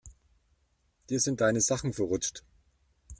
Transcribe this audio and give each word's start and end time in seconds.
Dir 1.11 1.19
sind 1.19 1.41
deine 1.41 1.61
Sachen 1.61 1.93
verrutscht. 1.93 2.41